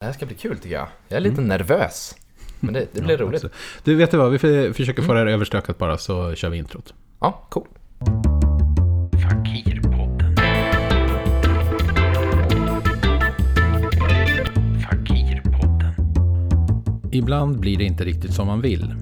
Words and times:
Det 0.00 0.06
här 0.06 0.12
ska 0.12 0.26
bli 0.26 0.34
kul 0.34 0.56
tycker 0.58 0.74
jag. 0.76 0.88
Jag 1.08 1.16
är 1.16 1.20
lite 1.20 1.40
nervös. 1.40 2.16
Men 2.60 2.74
det, 2.74 2.86
det 2.92 3.00
blir 3.00 3.10
Ja, 3.18 3.24
roligt. 3.24 3.34
absolut. 3.34 3.54
Du, 3.84 3.94
vet 3.94 4.10
du 4.10 4.16
vad? 4.16 4.30
Vi 4.32 4.38
för- 4.38 4.72
försöker 4.72 5.02
få 5.02 5.12
det 5.12 5.18
här 5.18 5.26
överstökat 5.26 5.78
bara, 5.78 5.98
så 5.98 6.34
kör 6.34 6.48
vi 6.50 6.58
introt. 6.58 6.94
Ja, 7.20 7.46
cool. 7.50 7.66
Fakirpodden. 9.22 10.36
Fakirpodden. 14.90 15.92
Ibland 17.12 17.60
blir 17.60 17.76
det 17.78 17.84
inte 17.84 18.04
riktigt 18.04 18.34
som 18.34 18.46
man 18.46 18.60
vill. 18.60 18.94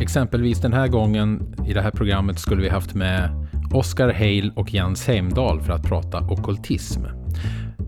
Exempelvis 0.00 0.60
den 0.60 0.72
här 0.72 0.88
gången 0.88 1.54
i 1.68 1.72
det 1.72 1.82
här 1.82 1.90
programmet 1.90 2.38
skulle 2.38 2.62
vi 2.62 2.68
haft 2.68 2.94
med 2.94 3.30
Oskar 3.72 4.08
Heil 4.08 4.52
och 4.56 4.74
Jens 4.74 5.06
Heimdal 5.06 5.60
för 5.62 5.72
att 5.72 5.82
prata 5.82 6.20
okkultism. 6.20 7.00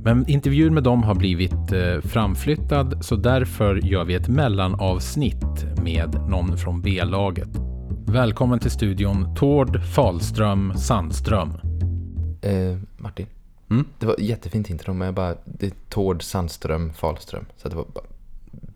Men 0.04 0.28
intervjun 0.28 0.74
med 0.74 0.82
dem 0.82 1.02
har 1.02 1.14
blivit 1.14 1.72
eh, 1.72 2.00
framflyttad 2.00 3.04
så 3.04 3.16
därför 3.16 3.76
gör 3.76 4.04
vi 4.04 4.14
ett 4.14 4.28
mellanavsnitt 4.28 5.76
med 5.82 6.14
någon 6.28 6.56
från 6.56 6.82
B-laget. 6.82 7.48
Välkommen 8.06 8.58
till 8.58 8.70
studion 8.70 9.34
Tord 9.34 9.82
Falström 9.94 10.72
Sandström. 10.76 11.48
Eh, 12.42 12.78
Martin. 12.96 13.26
Mm? 13.70 13.84
Det 13.98 14.06
var 14.06 14.14
ett 14.14 14.20
jättefint 14.20 14.70
intro, 14.70 14.94
men 14.94 15.06
jag 15.06 15.14
bara... 15.14 15.34
Det 15.44 15.66
är 15.66 15.72
Tord 15.88 16.22
Sandström 16.22 16.92
Falström. 16.92 17.44
Så 17.56 17.68
det 17.68 17.76
var 17.76 17.84
bara 17.94 18.04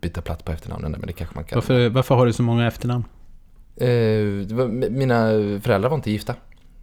byta 0.01 0.21
plats 0.21 0.43
på 0.43 0.53
efternamnen 0.53 0.93
där, 0.93 0.99
men 0.99 1.07
det 1.07 1.13
kanske 1.13 1.35
man 1.35 1.45
kan. 1.45 1.57
Varför, 1.57 1.89
varför 1.89 2.15
har 2.15 2.27
du 2.27 2.33
så 2.33 2.43
många 2.43 2.67
efternamn? 2.67 3.05
Eh, 3.77 3.89
det 4.47 4.53
var, 4.53 4.67
mina 4.91 5.29
föräldrar 5.61 5.89
var 5.89 5.97
inte 5.97 6.11
gifta. 6.11 6.35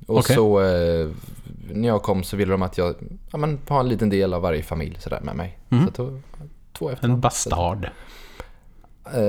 Och 0.08 0.18
Okej. 0.18 0.36
så 0.36 0.62
eh, 0.62 1.10
när 1.72 1.88
jag 1.88 2.04
kom 2.04 2.24
så 2.24 2.38
ville 2.38 2.52
de 2.52 2.62
att 2.62 2.78
jag 2.78 2.96
ja, 3.32 3.38
men, 3.38 3.60
har 3.68 3.80
en 3.80 3.90
liten 3.90 4.10
del 4.10 4.34
av 4.34 4.42
varje 4.42 4.64
familj 4.64 4.98
sådär 5.00 5.20
med 5.22 5.36
mig. 5.36 5.58
Mm. 5.70 5.84
Så 5.84 5.90
att 5.90 5.96
då, 5.96 6.20
två 6.74 6.90
efternamn. 6.90 7.14
En 7.16 7.22
bastard. 7.22 7.90
Eh, 9.14 9.22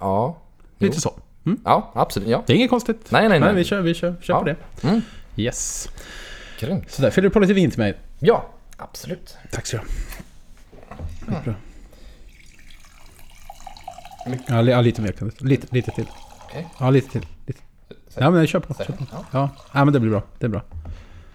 ja. 0.00 0.36
Jo. 0.78 0.86
Lite 0.86 1.00
så. 1.00 1.20
Mm? 1.46 1.60
Ja, 1.64 1.92
absolut. 1.94 2.28
Ja. 2.28 2.42
Det 2.46 2.52
är 2.52 2.56
inget 2.56 2.70
konstigt. 2.70 3.10
Nej, 3.10 3.28
nej, 3.28 3.40
nej. 3.40 3.54
vi 3.54 3.64
kör, 3.64 3.80
vi 3.80 3.94
kör, 3.94 4.16
kör 4.22 4.34
Ja. 4.34 4.38
på 4.38 4.44
det. 4.44 4.56
Mm. 4.88 5.00
Yes. 5.36 5.88
Grymt. 6.60 6.90
Så 6.90 7.02
där 7.02 7.10
fyller 7.10 7.28
du 7.28 7.32
på 7.32 7.40
lite 7.40 7.52
vin 7.52 7.70
till 7.70 7.80
mig. 7.80 7.98
Ja, 8.18 8.48
absolut. 8.76 9.36
Tack 9.52 9.66
så 9.66 9.76
mycket. 11.26 11.44
Bra. 11.44 11.54
Ja, 14.48 14.60
li- 14.60 14.72
ja, 14.72 14.80
lite 14.80 15.02
mer. 15.02 15.14
Lite, 15.44 15.66
lite 15.74 15.90
till. 15.90 16.06
Okej. 16.44 16.66
Ja, 16.80 16.90
lite 16.90 17.10
till. 17.10 17.26
Lite. 17.46 17.60
Ja, 18.14 18.30
men 18.30 18.46
kör 18.46 18.60
på. 18.60 18.74
Kör 18.74 18.84
på. 18.84 19.04
Ja. 19.12 19.24
Ja. 19.32 19.50
ja, 19.72 19.84
men 19.84 19.92
det 19.94 20.00
blir 20.00 20.10
bra. 20.10 20.22
Det 20.38 20.46
är 20.46 20.50
bra. 20.50 20.62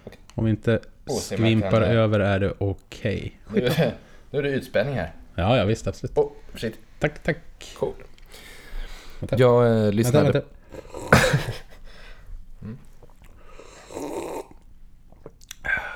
Okej. 0.04 0.18
Om 0.34 0.46
inte 0.46 0.80
Åh, 1.06 1.18
ser 1.18 1.38
man 1.38 1.46
skvimpar 1.46 1.80
över 1.80 2.20
är 2.20 2.40
det 2.40 2.54
okej. 2.58 3.40
Nu, 3.54 3.70
nu 4.30 4.38
är 4.38 4.42
det 4.42 4.48
utspänning 4.48 4.94
här. 4.94 5.12
Ja, 5.34 5.56
ja, 5.56 5.64
visst. 5.64 5.86
Absolut. 5.86 6.18
Oh, 6.18 6.32
shit. 6.56 6.74
Tack, 6.98 7.22
tack. 7.22 7.38
Cool. 7.78 7.94
Vänta. 9.20 9.36
Jag 9.38 9.66
eh, 9.66 9.72
Vänta, 9.72 9.90
lyssnade... 9.90 10.32
vänta. 10.32 10.48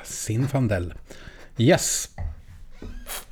Sinfandel. 0.04 0.94
Yes. 1.56 2.08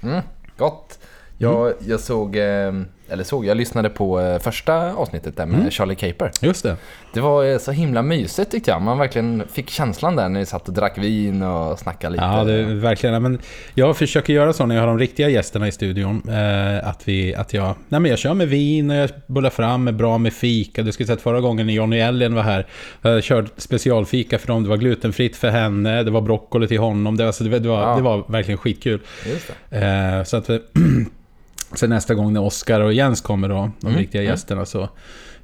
Mm, 0.00 0.22
gott. 0.56 0.98
Jag, 1.38 1.74
jag 1.80 2.00
såg, 2.00 2.36
eh, 2.36 2.72
eller 3.10 3.24
såg, 3.24 3.44
jag 3.46 3.56
lyssnade 3.56 3.88
på 3.88 4.20
eh, 4.20 4.38
första 4.38 4.92
avsnittet 4.94 5.36
där 5.36 5.46
med 5.46 5.56
Mm. 5.60 5.70
Charlie 5.70 5.94
Caper. 5.94 6.30
Just 6.40 6.62
det. 6.62 6.76
Det 7.12 7.20
var 7.20 7.44
eh, 7.44 7.58
så 7.58 7.72
himla 7.72 8.02
mysigt 8.02 8.50
tyckte 8.50 8.70
jag. 8.70 8.82
Man 8.82 8.98
verkligen 8.98 9.42
fick 9.52 9.70
känslan 9.70 10.16
där 10.16 10.28
när 10.28 10.40
vi 10.40 10.46
satt 10.46 10.68
och 10.68 10.74
drack 10.74 10.98
vin 10.98 11.42
och 11.42 11.78
snackade 11.78 12.12
lite. 12.12 12.24
Ja, 12.24 12.44
det 12.44 12.62
verkligen. 12.64 13.22
Men 13.22 13.38
jag 13.74 13.96
försöker 13.96 14.32
göra 14.32 14.52
så 14.52 14.66
när 14.66 14.74
jag 14.74 14.82
har 14.82 14.86
de 14.88 14.98
riktiga 14.98 15.28
gästerna 15.28 15.68
i 15.68 15.72
studion. 15.72 16.22
Eh, 16.28 16.88
att, 16.88 17.08
vi, 17.08 17.34
att 17.34 17.54
jag, 17.54 17.74
nej 17.88 18.00
men 18.00 18.10
jag 18.10 18.18
kör 18.18 18.34
med 18.34 18.48
vin 18.48 18.90
och 18.90 18.96
jag 18.96 19.10
bullar 19.26 19.50
fram 19.50 19.84
med 19.84 19.96
bra 19.96 20.18
med 20.18 20.32
fika. 20.32 20.82
Du 20.82 20.92
skulle 20.92 21.06
sett 21.06 21.20
förra 21.22 21.40
gången 21.40 21.66
när 21.66 21.74
Johnny 21.74 21.98
Ellen 21.98 22.34
var 22.34 22.42
här. 22.42 22.66
Jag 23.02 23.22
körde 23.24 23.48
specialfika 23.56 24.38
för 24.38 24.46
dem. 24.46 24.62
Det 24.62 24.68
var 24.68 24.76
glutenfritt 24.76 25.36
för 25.36 25.48
henne. 25.48 26.02
Det 26.02 26.10
var 26.10 26.20
broccoli 26.20 26.68
till 26.68 26.78
honom. 26.78 27.16
Det 27.16 27.26
alltså, 27.26 27.44
det, 27.44 27.68
var- 27.68 27.80
Ja. 27.82 27.96
det 27.96 28.02
var 28.02 28.24
verkligen 28.28 28.58
skitkul. 28.58 29.00
Just 29.26 29.52
det. 29.70 30.24
Så 30.26 30.36
att... 30.36 30.50
Sen 31.76 31.90
nästa 31.90 32.14
gång 32.14 32.32
när 32.32 32.42
Oskar 32.42 32.80
och 32.80 32.92
Jens 32.92 33.20
kommer 33.20 33.48
då, 33.48 33.70
de 33.80 33.86
Mm, 33.86 33.98
riktiga 33.98 34.22
mm. 34.22 34.30
gästerna, 34.32 34.64
så... 34.66 34.88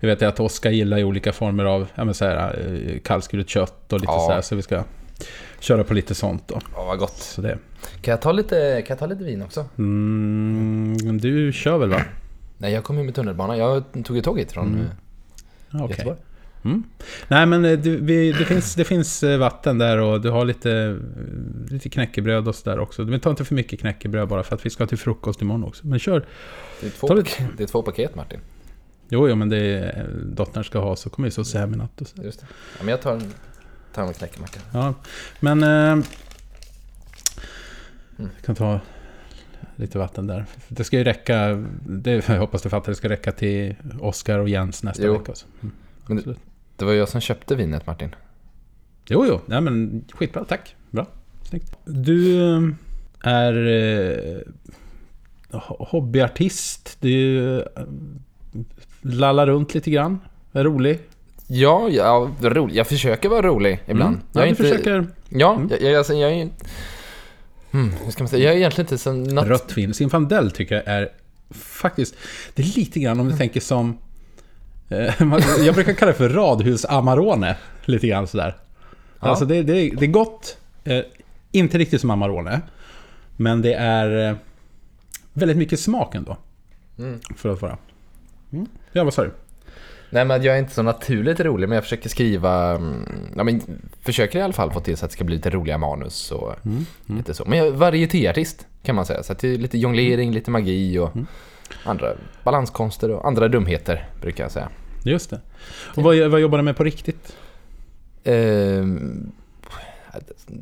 Jag 0.01 0.09
vet 0.09 0.23
att 0.23 0.41
Oskar 0.41 0.71
gillar 0.71 0.99
ju 0.99 1.05
olika 1.05 1.33
former 1.33 1.65
av, 1.65 1.87
ja 1.95 2.05
men 2.05 2.15
så 2.15 2.25
här, 2.25 2.59
eh, 2.93 2.99
kallskuret 3.05 3.49
kött 3.49 3.93
och 3.93 4.01
lite 4.01 4.13
Ja. 4.13 4.27
så 4.29 4.33
här, 4.33 4.41
så 4.41 4.57
vi 4.57 4.63
ska 4.63 4.83
köra 5.61 5.85
på 5.85 5.95
lite 5.95 6.15
sånt 6.15 6.49
då. 6.49 6.61
Ja, 6.77 6.85
vad 6.85 6.99
gott. 6.99 7.19
Så 7.19 7.41
det. 7.43 7.59
Kan 8.01 8.13
jag 8.13 8.21
ta 8.21 8.33
lite, 8.33 8.83
kan 8.87 8.95
jag 8.95 8.99
ta 8.99 9.07
lite 9.07 9.25
vin 9.25 9.43
också? 9.43 9.65
Mm, 9.79 11.19
du 11.21 11.53
kör 11.53 11.79
väl 11.79 11.89
va? 11.89 12.01
Nej, 12.59 12.73
jag 12.73 12.85
kom 12.85 12.99
ju 12.99 13.05
med 13.05 13.15
tunnelbana. 13.15 13.57
Jag 13.57 13.85
tog 14.05 14.17
ju 14.17 14.23
tåget 14.23 14.53
från 14.53 14.67
Mm. 14.67 14.87
eh. 15.85 15.91
Göteborg. 15.91 16.19
Mm. 16.65 16.83
Nej 17.29 17.47
men 17.47 17.65
eh, 17.65 17.79
du, 17.79 17.97
vi, 17.97 18.33
det, 18.33 18.45
finns, 18.45 18.75
det 18.75 18.85
finns 18.85 19.23
eh, 19.23 19.39
vatten 19.39 19.79
där 19.79 19.99
och 19.99 20.21
du 20.21 20.31
har 20.31 20.45
lite, 20.45 20.73
eh, 20.73 21.73
lite 21.73 21.89
knäckebröd 21.89 22.49
och 22.49 22.55
sådär 22.55 22.79
också. 22.79 23.03
Men 23.03 23.21
ta 23.21 23.31
inte 23.31 23.45
för 23.45 23.55
mycket 23.55 23.81
knäckebröd 23.81 24.29
bara 24.29 24.43
för 24.43 24.55
att 24.57 24.67
vi 24.67 24.71
ska 24.71 24.87
till 24.87 24.99
frukost 24.99 25.43
imorgon 25.43 25.65
också. 25.65 25.87
Men 25.87 25.99
kör. 25.99 26.27
Det 26.81 26.87
är 26.87 26.91
två, 26.91 27.09
Ta 27.09 27.15
lite- 27.15 27.49
det 27.57 27.63
är 27.63 27.67
två 27.67 27.83
paket 27.83 28.15
Martin. 28.15 28.41
Jo, 29.09 29.29
jo 29.29 29.35
men 29.35 29.49
det 29.49 29.59
är, 29.59 30.09
dottern 30.25 30.65
ska 30.65 30.79
ha 30.79 30.97
så 30.97 31.11
kommer 31.11 31.27
vi 31.29 31.45
så 31.45 31.59
i 31.59 31.67
natt 31.67 32.01
och 32.01 32.07
så. 32.07 32.23
Just 32.23 32.41
det. 32.41 32.47
Ja, 32.79 32.85
men 32.85 32.89
jag 32.89 33.03
tar 33.03 33.13
en, 33.13 33.33
tar 33.95 34.03
en 34.07 34.15
knäckemacka. 34.15 34.61
Ja, 34.73 34.95
men... 35.41 35.63
Eh, 35.63 36.05
Mm. 38.19 38.31
jag 38.37 38.45
kan 38.47 38.55
ta 38.55 38.81
lite 39.77 39.99
vatten 39.99 40.27
där. 40.27 40.47
Det 40.69 40.85
ska 40.85 40.99
ju 40.99 41.05
räcka, 41.05 41.65
det, 41.87 42.11
jag 42.29 42.39
hoppas 42.39 42.63
du 42.63 42.69
fattar, 42.69 42.93
det 42.93 42.97
ska 42.97 43.09
räcka 43.09 43.33
till 43.33 43.75
Oskar 44.01 44.39
och 44.39 44.49
Jens 44.49 44.83
nästa 44.83 45.03
Jo. 45.07 45.13
vecka. 45.13 45.31
Också. 45.33 45.47
Mm. 45.63 45.75
Men 46.07 46.17
det, 46.17 46.21
Absolut. 46.21 46.39
Det 46.83 46.87
var 46.87 46.93
jag 46.93 47.09
som 47.09 47.21
köpte 47.21 47.55
vinet 47.55 47.87
Martin. 47.87 48.15
Jo, 49.09 49.27
jo, 49.29 49.41
nej 49.47 49.61
men 49.61 50.05
skitbra, 50.13 50.45
tack. 50.45 50.75
Bra, 50.91 51.07
snyggt. 51.51 51.77
Du 51.85 52.41
eh, 52.55 52.61
är 53.23 53.53
eh, 53.67 54.39
ho- 55.51 55.87
hobbyartist, 55.89 56.97
du 57.01 57.39
eh, 57.61 57.63
lallar 59.03 59.47
runt 59.47 59.75
lite 59.75 59.91
grann, 59.91 60.19
är 60.53 60.65
rolig. 60.65 60.99
Ja, 61.47 61.89
ja 61.89 62.31
rolig. 62.41 62.77
jag 62.77 62.87
försöker 62.87 63.29
vara 63.29 63.43
rolig 63.43 63.83
ibland. 63.87 64.15
Mm. 64.15 64.27
Jag 64.33 64.41
Ja, 64.41 64.43
är 64.43 64.45
du 64.45 64.51
inte, 64.51 64.63
försöker 64.63 65.07
Ja, 65.29 65.55
Mm. 65.57 65.69
jag, 65.71 65.83
jag, 65.83 65.95
alltså, 65.99 66.15
jag 66.15 66.33
är... 66.33 66.49
Hmm, 67.71 67.91
hur 68.05 68.11
ska 68.11 68.23
man 68.23 68.29
säga? 68.29 68.45
Jag 68.45 68.53
är 68.53 68.57
egentligen 68.59 68.85
inte 68.87 68.99
så... 68.99 69.11
Nat- 69.11 69.47
Rött 69.49 69.77
vin. 69.77 69.95
Zinfandel 69.95 70.51
tycker 70.51 70.75
jag 70.75 70.87
är 70.87 71.09
faktiskt... 71.51 72.15
Det 72.55 72.63
är 72.63 72.77
lite 72.79 73.01
grann 73.01 73.21
om 73.21 73.29
du 73.29 73.37
tänker 73.37 73.61
som... 73.61 73.99
eh, 74.93 75.65
Jag 75.67 75.75
brukar 75.75 75.93
kalla 75.93 76.13
det 76.13 76.19
för 76.19 76.29
radhus 76.29 76.85
Amarone. 76.85 77.57
Lite 77.85 78.07
grann 78.07 78.27
sådär. 78.27 78.57
Ja. 79.21 79.29
Alltså 79.29 79.45
det, 79.45 79.63
det, 79.63 79.73
det 79.91 80.05
är 80.07 80.11
gott. 80.11 80.57
eh, 80.85 81.01
Inte 81.53 81.79
riktigt 81.79 82.01
som 82.01 82.11
Amarone. 82.11 82.61
Men 83.37 83.63
det 83.63 83.75
är 83.75 84.29
eh, 84.31 84.37
väldigt 85.33 85.57
mycket 85.57 85.81
smak 85.81 86.15
ändå. 86.15 86.37
Mm. 86.99 87.21
För 87.37 87.49
att 87.53 87.63
vara. 87.63 87.77
Mm. 88.53 88.67
Ja, 88.93 89.05
vad 89.05 89.15
sa 89.15 89.23
du? 89.25 89.31
Nej, 90.11 90.25
men 90.25 90.43
jag 90.43 90.55
är 90.55 90.59
inte 90.59 90.75
så 90.75 90.83
naturligt 90.83 91.41
rolig, 91.41 91.69
men 91.69 91.77
jag 91.77 91.85
försöker 91.85 92.09
skriva... 92.09 92.71
mm, 92.75 93.05
Ja, 93.37 93.45
men 93.45 93.61
försöker 94.01 94.39
i 94.39 94.43
alla 94.43 94.53
fall 94.53 94.73
få 94.73 94.81
till 94.81 94.97
så 94.97 95.05
att 95.05 95.11
det 95.11 95.15
ska 95.15 95.25
bli 95.25 95.35
lite 95.37 95.51
roliga 95.51 95.79
manus 95.79 96.31
och 96.33 96.55
Mm. 96.67 96.87
Mm. 97.09 97.19
lite 97.19 97.35
så. 97.35 97.45
Men 97.47 97.59
jag 97.59 97.67
är 97.67 97.71
varietéartist, 97.71 98.67
kan 98.83 98.95
man 98.97 99.07
säga. 99.07 99.23
Så 99.23 99.33
att 99.33 99.39
det 99.39 99.49
är 99.55 99.59
lite 99.59 99.79
jonglering, 99.79 100.33
lite 100.33 100.51
magi 100.51 100.99
och 100.99 101.15
Mm. 101.17 101.27
andra 101.85 102.13
balanskonster 102.45 103.11
och 103.11 103.27
andra 103.27 103.49
dumheter, 103.49 104.07
brukar 104.21 104.45
jag 104.45 104.51
säga. 104.53 104.69
Just 105.03 105.31
det. 105.31 105.41
Och 105.97 106.03
vad, 106.03 106.17
vad 106.31 106.41
jobbar 106.41 106.59
du 106.59 106.65
med 106.65 106.77
på 106.77 106.85
riktigt? 106.85 107.37
Ehm, 108.25 109.33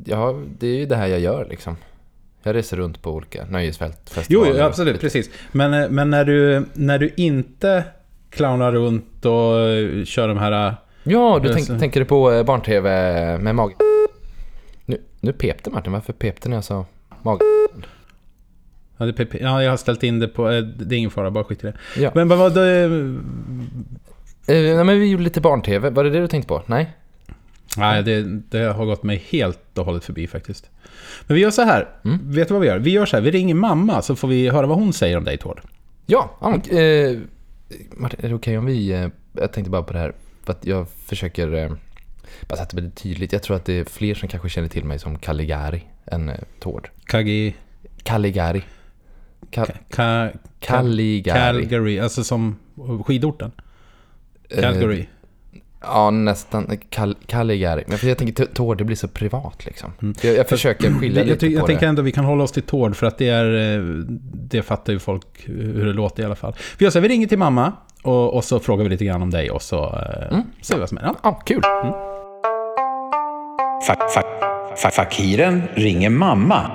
ja, 0.05 0.39
det 0.59 0.67
är 0.67 0.75
ju 0.79 0.85
det 0.85 0.95
här 0.95 1.07
jag 1.07 1.19
gör 1.19 1.47
liksom. 1.49 1.75
Jag 2.43 2.55
reser 2.55 2.77
runt 2.77 3.01
på 3.01 3.11
olika 3.11 3.45
nöjesfält, 3.45 3.97
Jo, 4.07 4.11
festivaler. 4.13 4.51
jo, 4.59 4.63
absolut, 4.63 5.01
precis. 5.01 5.29
Men, 5.51 5.73
eh, 5.73 5.89
men 5.89 6.09
när, 6.09 6.25
du, 6.25 6.65
när 6.73 6.99
du 6.99 7.13
inte 7.17 7.83
clownar 8.29 8.71
runt 8.71 9.25
och 9.25 9.59
eh, 9.59 10.03
kör 10.05 10.27
de 10.27 10.37
här... 10.37 10.67
eh, 10.67 10.73
Ja, 11.03 11.39
du 11.43 11.53
tänk, 11.53 11.67
tänker 11.79 11.99
du 11.99 12.05
på 12.05 12.31
eh, 12.31 12.43
barn-tv 12.43 12.89
med 13.37 13.55
mag... 13.55 13.73
Nu, 14.85 15.01
nu 15.19 15.33
pep 15.33 15.63
det 15.63 15.71
Martin, 15.71 15.93
varför 15.93 16.13
pep 16.13 16.41
det 16.41 16.49
när 16.49 16.57
jag 16.57 16.63
sa 16.63 16.85
mag... 17.21 17.41
Ja, 19.39 19.63
jag 19.63 19.69
har 19.69 19.77
ställt 19.77 20.03
in 20.03 20.19
det 20.19 20.27
på... 20.27 20.49
eh, 20.49 20.61
Det 20.63 20.95
är 20.95 20.97
ingen 20.97 21.11
fara, 21.11 21.31
bara 21.31 21.43
skit 21.43 21.63
i 21.63 21.67
det. 21.67 21.73
Ja. 22.01 22.11
Men 22.15 22.27
vad 22.27 22.37
var 22.37 22.49
det... 22.49 22.79
Eh, 22.83 22.89
nej, 24.47 24.83
men 24.83 24.99
vi 24.99 25.09
gjorde 25.09 25.23
lite 25.23 25.41
barn-tv, 25.41 25.89
var 25.89 26.03
det 26.03 26.09
det 26.09 26.19
du 26.19 26.27
tänkte 26.27 26.47
på? 26.47 26.63
Nej? 26.65 26.93
Nej, 27.77 28.03
det, 28.03 28.21
det 28.23 28.73
har 28.73 28.85
gått 28.85 29.03
mig 29.03 29.23
helt 29.29 29.77
och 29.77 29.85
hållet 29.85 30.03
förbi 30.03 30.27
faktiskt. 30.27 30.69
Men 31.27 31.35
vi 31.35 31.41
gör 31.41 31.51
så 31.51 31.61
här. 31.61 31.89
Mm. 32.05 32.31
Vet 32.31 32.47
du 32.47 32.53
vad 32.53 32.61
vi 32.61 32.67
gör? 32.67 32.79
Vi 32.79 32.91
gör 32.91 33.05
så 33.05 33.17
här. 33.17 33.23
Vi 33.23 33.31
ringer 33.31 33.55
mamma 33.55 34.01
så 34.01 34.15
får 34.15 34.27
vi 34.27 34.49
höra 34.49 34.67
vad 34.67 34.77
hon 34.77 34.93
säger 34.93 35.17
om 35.17 35.23
dig, 35.23 35.37
Tord. 35.37 35.61
Ja, 36.05 36.37
ja 36.41 36.55
eh, 36.71 37.17
är 38.19 38.29
det 38.29 38.33
okej 38.33 38.57
om 38.57 38.65
vi... 38.65 38.91
Eh, 38.91 39.07
jag 39.33 39.53
tänkte 39.53 39.69
bara 39.71 39.83
på 39.83 39.93
det 39.93 39.99
här, 39.99 40.13
för 40.43 40.51
att 40.53 40.65
jag 40.65 40.89
försöker... 40.89 41.53
Eh, 41.53 41.71
bara 42.47 42.55
så 42.55 42.63
att 42.63 42.69
det 42.69 42.75
blir 42.75 42.89
tydligt. 42.89 43.33
Jag 43.33 43.43
tror 43.43 43.55
att 43.55 43.65
det 43.65 43.73
är 43.73 43.85
fler 43.85 44.15
som 44.15 44.29
kanske 44.29 44.49
känner 44.49 44.67
till 44.67 44.85
mig 44.85 44.99
som 44.99 45.17
Caligari 45.17 45.83
än 46.05 46.29
eh, 46.29 46.35
Tord. 46.59 46.89
Kagi... 47.05 47.55
Caligari. 48.03 48.63
Ka- 49.51 49.77
Ka- 49.89 50.37
Caligari. 50.59 51.39
Calgary, 51.39 51.99
alltså 51.99 52.23
som 52.23 52.55
skidorten. 53.05 53.51
Eh, 54.55 54.61
Calgary. 54.61 55.07
Ja, 55.83 56.09
nästan. 56.11 56.67
Kal- 56.89 57.15
Caligari. 57.27 57.83
Men 57.87 57.97
för 57.97 58.07
jag 58.07 58.17
tänker, 58.17 58.45
Tord, 58.45 58.77
det 58.77 58.83
blir 58.83 58.95
så 58.95 59.07
privat 59.07 59.65
liksom. 59.65 59.93
Mm. 60.01 60.15
Jag, 60.21 60.35
jag 60.35 60.49
försöker 60.49 60.93
skilja 60.93 61.21
jag, 61.21 61.27
lite 61.27 61.47
jag 61.47 61.61
på 61.61 61.67
tänker 61.67 61.85
det. 61.85 61.89
ändå 61.89 62.01
vi 62.01 62.11
kan 62.11 62.25
hålla 62.25 62.43
oss 62.43 62.51
till 62.51 62.63
Tord 62.63 62.95
för 62.95 63.07
att 63.07 63.17
det 63.17 63.29
är... 63.29 63.75
eh, 63.77 63.83
Det 64.33 64.61
fattar 64.61 64.93
ju 64.93 64.99
folk 64.99 65.25
hur 65.45 65.85
det 65.85 65.93
låter 65.93 66.23
i 66.23 66.25
alla 66.25 66.35
fall. 66.35 66.55
Vi 66.77 66.85
gör 66.85 66.91
så 66.91 66.99
här, 66.99 67.03
vi 67.07 67.13
ringer 67.13 67.27
till 67.27 67.37
mamma 67.39 67.73
och, 68.03 68.33
och 68.35 68.43
så 68.43 68.59
frågar 68.59 68.83
vi 68.83 68.89
lite 68.89 69.05
grann 69.05 69.21
om 69.21 69.29
dig 69.29 69.51
och 69.51 69.61
så 69.61 69.83
eh, 69.85 70.27
Mm. 70.33 70.41
ser 70.61 70.73
vi 70.75 70.79
vad 70.79 70.89
som 70.89 70.97
är. 70.97 71.15
Ja. 71.23 71.41
Kul. 71.45 71.61
Fa- 73.87 74.07
fa- 74.15 74.75
fa- 74.75 74.91
Fakiren 74.91 75.61
ringer 75.73 76.09
mamma. 76.09 76.71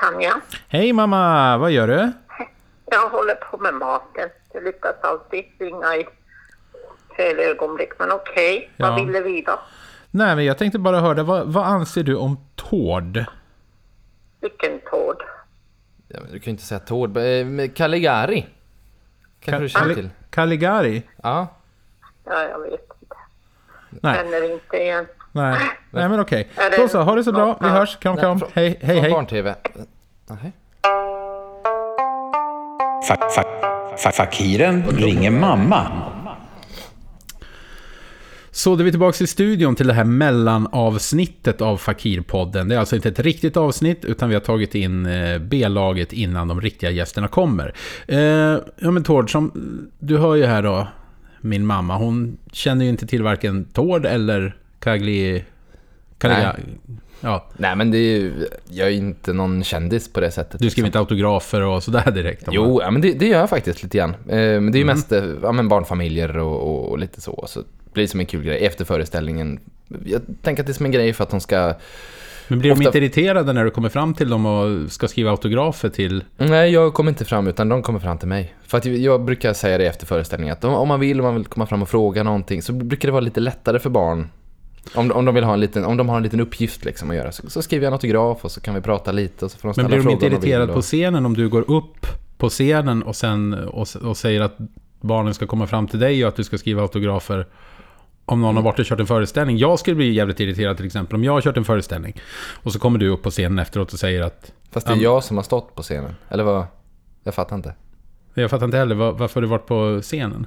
Tanja, 0.00 0.32
Hej 0.68 0.92
mamma, 0.92 1.56
vad 1.58 1.70
gör 1.70 1.88
du? 1.88 2.12
jag 2.90 3.08
håller 3.08 3.34
på 3.34 3.58
med 3.58 3.74
maten. 3.74 4.28
Jag 4.54 4.64
lyckas 4.64 4.94
alltid 5.00 5.44
ringa 5.58 5.96
i 5.96 6.06
fel 7.16 7.38
ögonblick, 7.38 7.92
men 7.98 8.12
okej. 8.12 8.70
Ja. 8.76 8.86
Vad 8.90 9.06
ville 9.06 9.20
vi 9.20 9.42
då? 9.42 9.58
Nej, 10.10 10.36
men 10.36 10.44
jag 10.44 10.58
tänkte 10.58 10.78
bara 10.78 11.00
höra, 11.00 11.22
vad, 11.22 11.46
vad 11.52 11.66
anser 11.66 12.02
du 12.02 12.16
om 12.16 12.36
Tord? 12.56 13.24
Vilken 14.40 14.80
tård? 14.90 15.22
Ja, 16.08 16.18
du 16.32 16.38
kan 16.38 16.44
ju 16.44 16.50
inte 16.50 16.62
säga 16.64 16.78
Tord. 16.80 17.16
Eh, 17.16 17.46
men 17.46 17.68
Caligari. 17.70 18.46
Kanske 19.40 19.62
du 19.62 19.68
känner 19.68 19.94
till? 19.94 20.10
Caligari? 20.30 21.02
Ja. 21.22 21.46
Ja, 22.24 22.42
jag 22.42 22.58
vet 22.60 22.72
inte. 22.72 23.16
Nej, 23.90 24.14
Känner 24.16 24.52
inte 24.52 24.76
igen. 24.76 25.06
nej, 25.32 25.58
nej 25.90 26.08
men 26.08 26.20
okej. 26.20 26.48
Det 26.56 26.76
Då 26.76 26.88
så, 26.88 27.00
ha 27.02 27.14
det 27.14 27.24
så 27.24 27.32
bra. 27.32 27.58
Vi 27.60 27.68
hörs. 27.68 27.96
Kram, 27.98 28.16
kram. 28.16 28.38
från- 28.38 28.50
Hej, 28.54 28.78
hej, 28.82 28.94
Från 28.96 29.02
hej. 29.04 29.10
barn-tv. 29.12 29.54
Nej. 30.26 30.52
Fa- 33.08 33.16
fa- 33.16 33.28
fa- 33.36 33.71
Fakiren 34.10 34.82
ringer 34.90 35.30
mamma. 35.30 35.86
Så 38.54 38.74
då 38.74 38.80
är 38.80 38.84
vi 38.84 38.90
tillbaka 38.90 39.24
i 39.24 39.26
studion 39.26 39.74
till 39.74 39.86
det 39.86 39.92
här 39.92 40.04
mellanavsnittet 40.04 41.60
av 41.60 41.76
Fakirpodden. 41.76 42.68
Det 42.68 42.74
är 42.74 42.78
alltså 42.78 42.96
inte 42.96 43.08
ett 43.08 43.18
riktigt 43.18 43.56
avsnitt, 43.56 44.04
utan 44.04 44.28
vi 44.28 44.34
har 44.34 44.40
tagit 44.40 44.74
in 44.74 45.06
eh, 45.06 45.38
B-laget 45.38 46.12
innan 46.12 46.48
de 46.48 46.60
riktiga 46.60 46.90
gästerna 46.90 47.28
kommer. 47.28 47.74
Eh, 48.06 48.18
ja 48.78 48.90
men 48.90 49.04
Tord, 49.04 49.32
som 49.32 49.52
du 49.98 50.18
hör 50.18 50.34
ju 50.34 50.46
här 50.46 50.62
då, 50.62 50.88
min 51.40 51.66
mamma, 51.66 51.96
hon 51.96 52.38
känner 52.52 52.84
ju 52.84 52.90
inte 52.90 53.06
till 53.06 53.22
varken 53.22 53.64
Tord 53.64 54.06
eller 54.06 54.56
Kagli... 54.78 55.44
Kaliga, 56.18 56.56
ja, 57.22 57.46
Nej, 57.56 57.76
men 57.76 57.90
det 57.90 57.98
är 57.98 58.18
ju... 58.20 58.32
Jag 58.68 58.88
är 58.88 58.92
inte 58.92 59.32
någon 59.32 59.64
kändis 59.64 60.12
på 60.12 60.20
det 60.20 60.30
sättet. 60.30 60.50
du 60.52 60.56
skriver 60.58 60.68
liksom. 60.70 60.86
inte 60.86 60.98
autografer 60.98 61.60
och 61.62 61.82
sådär 61.82 62.10
direkt? 62.10 62.48
Jo, 62.50 62.80
ja, 62.82 62.90
men 62.90 63.02
det, 63.02 63.12
det 63.12 63.26
gör 63.26 63.38
jag 63.40 63.50
faktiskt 63.50 63.82
lite 63.82 63.98
grann. 63.98 64.10
Eh, 64.10 64.36
Men 64.36 64.72
det 64.72 64.76
är 64.78 64.80
ju 64.80 64.84
mest 64.86 65.12
eh, 65.12 65.24
ja, 65.42 65.52
men 65.52 65.68
barnfamiljer 65.68 66.38
och, 66.38 66.60
och, 66.60 66.90
och 66.90 66.98
lite 66.98 67.20
så. 67.20 67.44
Så 67.48 67.60
det 67.60 67.92
blir 67.92 68.06
som 68.06 68.20
en 68.20 68.26
kul 68.26 68.42
grej 68.44 68.66
efter 68.66 68.84
föreställningen. 68.84 69.60
Jag 70.04 70.22
tänker 70.42 70.62
att 70.62 70.66
det 70.66 70.70
är 70.70 70.74
som 70.74 70.86
en 70.86 70.92
grej 70.92 71.12
för 71.12 71.24
att 71.24 71.30
de 71.30 71.40
ska... 71.40 71.74
Men 72.48 72.58
blir 72.58 72.70
de 72.70 72.72
ofta- 72.72 72.84
inte 72.88 72.98
irriterade 72.98 73.52
när 73.52 73.64
du 73.64 73.70
kommer 73.70 73.88
fram 73.88 74.14
till 74.14 74.30
dem 74.30 74.46
och 74.46 74.92
ska 74.92 75.08
skriva 75.08 75.30
autografer 75.30 75.88
till... 75.88 76.24
Nej, 76.36 76.70
jag 76.72 76.94
kommer 76.94 77.10
inte 77.10 77.24
fram 77.24 77.46
utan 77.46 77.68
de 77.68 77.82
kommer 77.82 77.98
fram 77.98 78.18
till 78.18 78.28
mig. 78.28 78.54
För 78.66 78.78
att 78.78 78.84
jag 78.84 79.24
brukar 79.24 79.52
säga 79.52 79.78
det 79.78 79.86
efter 79.86 80.06
föreställningen 80.06 80.52
att 80.52 80.64
om 80.64 80.88
man 80.88 81.00
vill, 81.00 81.20
om 81.20 81.24
man 81.26 81.34
vill 81.34 81.44
komma 81.44 81.66
fram 81.66 81.82
och 81.82 81.88
fråga 81.88 82.22
någonting 82.22 82.62
så 82.62 82.72
brukar 82.72 83.08
det 83.08 83.12
vara 83.12 83.20
lite 83.20 83.40
lättare 83.40 83.78
för 83.78 83.90
barn. 83.90 84.28
Om, 84.94 85.12
om, 85.12 85.24
de, 85.24 85.34
vill 85.34 85.44
ha 85.44 85.54
en 85.54 85.60
liten, 85.60 85.84
om 85.84 85.96
de 85.96 86.08
har 86.08 86.16
en 86.16 86.22
liten 86.22 86.40
uppgift 86.40 86.84
liksom 86.84 87.10
att 87.10 87.16
göra 87.16 87.32
så, 87.32 87.50
så 87.50 87.62
skriver 87.62 87.84
jag 87.84 87.90
en 87.90 87.92
autograf 87.92 88.44
och 88.44 88.50
så 88.50 88.60
kan 88.60 88.74
vi 88.74 88.80
prata 88.80 89.12
lite 89.12 89.44
och 89.44 89.50
så 89.50 89.58
får 89.58 89.68
de 89.68 89.74
Men 89.76 89.86
blir 89.86 90.02
de 90.02 90.10
inte 90.10 90.26
irriterade 90.26 90.72
på 90.72 90.82
scenen 90.82 91.26
om 91.26 91.34
du 91.34 91.48
går 91.48 91.70
upp 91.70 92.06
på 92.36 92.48
scenen 92.48 93.02
och, 93.02 93.16
sen, 93.16 93.54
och, 93.54 93.88
och 94.02 94.16
säger 94.16 94.40
att 94.40 94.56
barnen 95.00 95.34
ska 95.34 95.46
komma 95.46 95.66
fram 95.66 95.86
till 95.86 95.98
dig 95.98 96.24
och 96.24 96.28
att 96.28 96.36
du 96.36 96.44
ska 96.44 96.58
skriva 96.58 96.82
autografer 96.82 97.46
om 98.24 98.40
någon 98.40 98.56
har 98.56 98.62
varit 98.62 98.78
och 98.78 98.84
kört 98.84 99.00
en 99.00 99.06
föreställning. 99.06 99.58
Jag 99.58 99.78
skulle 99.78 99.96
bli 99.96 100.12
jävligt 100.12 100.40
irriterad 100.40 100.76
till 100.76 100.86
exempel 100.86 101.14
om 101.14 101.24
jag 101.24 101.32
har 101.32 101.40
kört 101.40 101.56
en 101.56 101.64
föreställning 101.64 102.20
och 102.62 102.72
så 102.72 102.78
kommer 102.78 102.98
du 102.98 103.08
upp 103.08 103.22
på 103.22 103.30
scenen 103.30 103.58
efteråt 103.58 103.92
och 103.92 103.98
säger 103.98 104.22
att 104.22 104.52
Fast 104.70 104.86
det 104.86 104.92
är 104.92 104.96
jag 104.96 105.24
som 105.24 105.36
har 105.36 105.44
stått 105.44 105.74
på 105.74 105.82
scenen. 105.82 106.14
Eller 106.28 106.44
vad? 106.44 106.66
Jag 107.24 107.34
fattar 107.34 107.56
inte. 107.56 107.74
jag 108.34 108.50
fattar 108.50 108.64
inte 108.64 108.76
heller 108.76 108.94
var, 108.94 109.12
varför 109.12 109.34
har 109.34 109.42
du 109.42 109.48
varit 109.48 109.66
på 109.66 110.00
scenen. 110.02 110.46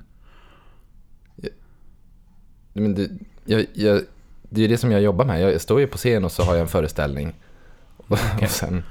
Men 2.74 2.96
det, 2.96 3.10
jag, 3.46 3.66
jag, 3.74 4.02
det 4.50 4.64
är 4.64 4.68
det 4.68 4.78
som 4.78 4.92
jag 4.92 5.02
jobbar 5.02 5.26
med. 5.26 5.42
Jag 5.42 5.62
står 5.62 5.80
ju 5.80 5.88
på 5.88 5.98
scen 5.98 6.26
och 6.26 6.32
så 6.32 6.44
har 6.44 6.54
jag 6.54 6.62
en 6.62 6.68
föreställning. 6.68 7.34
Och 8.08 8.18
sen... 8.50 8.84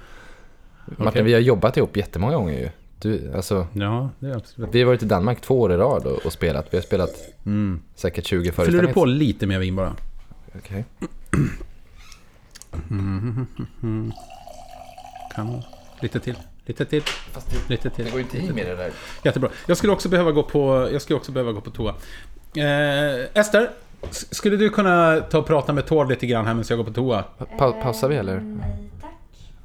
Martin, 0.87 1.06
Okej. 1.09 1.23
vi 1.23 1.33
har 1.33 1.41
jobbat 1.41 1.77
ihop 1.77 1.97
jättemånga 1.97 2.37
gånger 2.37 2.59
ju. 2.61 2.69
Du, 2.99 3.33
alltså, 3.35 3.67
Ja, 3.73 4.11
det 4.19 4.27
är 4.27 4.37
absolut. 4.37 4.71
vi 4.73 4.81
har 4.81 4.87
varit 4.87 5.03
i 5.03 5.06
Danmark 5.06 5.41
två 5.41 5.61
år 5.61 5.73
i 5.73 5.77
rad 5.77 6.06
och, 6.06 6.27
och 6.27 6.33
spelat. 6.33 6.67
Vi 6.71 6.77
har 6.77 6.83
spelat 6.83 7.11
säkert 7.95 8.27
20 8.27 8.39
Fyller 8.43 8.53
föreställningar. 8.53 8.87
du 8.89 8.93
på 8.95 9.05
lite 9.05 9.47
mer 9.47 9.59
vin 9.59 9.77
bara? 9.77 9.97
Okej. 10.59 10.85
Kan 15.35 15.47
man. 15.47 15.62
Lite 16.01 16.21
till. 16.21 16.37
Lite 16.67 16.85
till. 16.85 17.03
Lite 17.69 17.91
till. 17.91 18.05
går 18.05 18.15
ju 18.15 18.21
inte 18.21 18.39
i 18.39 18.53
med 18.53 18.67
det 18.67 18.75
där. 18.77 18.91
Jättebra. 19.25 19.51
Jag 19.67 19.77
skulle 19.77 19.93
också 19.93 20.09
behöva 20.09 20.33
gå 20.33 20.43
på, 20.43 20.89
jag 20.93 21.03
skulle 21.03 21.17
också 21.17 21.33
behöva 21.33 21.53
gå 21.53 21.61
på 21.61 21.71
toa. 21.71 21.95
Eh, 22.56 23.39
Ester, 23.41 23.71
skulle 24.11 24.56
du 24.56 24.71
kunna 24.71 25.21
ta 25.21 25.39
och 25.39 25.47
prata 25.47 25.73
med 25.73 25.87
Tord 25.87 26.09
lite 26.09 26.27
grann 26.27 26.47
här 26.47 26.55
medan 26.55 26.67
jag 26.69 26.79
går 26.79 26.85
på 26.85 26.93
toa? 26.93 27.25
Pa, 27.59 27.73
pausar 27.73 28.09
vi 28.09 28.17
eller? 28.17 28.41
Nej, 28.41 28.91
tack. 29.01 29.11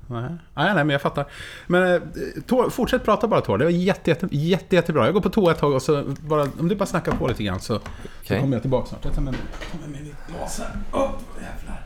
Nej, 0.07 0.21
nej, 0.53 0.73
nej 0.73 0.73
men 0.73 0.89
jag 0.89 1.01
fattar. 1.01 1.25
Men 1.67 1.93
eh, 1.95 2.01
Tord, 2.47 2.73
fortsätt 2.73 3.03
prata 3.03 3.27
bara 3.27 3.41
Tord. 3.41 3.59
Det 3.59 3.65
var 3.65 3.71
jätte, 3.71 4.09
jätte, 4.09 4.27
jätte, 4.31 4.75
jättebra. 4.75 5.05
Jag 5.05 5.13
går 5.13 5.21
på 5.21 5.29
toa 5.29 5.51
ett 5.51 5.59
tag 5.59 5.73
och 5.73 5.81
så 5.81 6.03
bara, 6.19 6.47
om 6.59 6.67
du 6.67 6.75
bara 6.75 6.85
snackar 6.85 7.11
på 7.11 7.27
lite 7.27 7.43
grann 7.43 7.59
så, 7.59 7.75
så 7.75 7.81
Okej. 8.23 8.39
kommer 8.39 8.55
jag 8.55 8.61
tillbaka 8.61 8.87
snart. 8.87 9.05
Jag 9.05 9.13
tar 9.13 9.21
med, 9.21 9.35
tar 9.71 9.79
med 9.79 9.89
mig 9.89 10.01
mitt 10.03 10.27
glas 10.37 10.59
här. 10.59 10.71
Åh, 10.93 11.11
jävlar. 11.35 11.85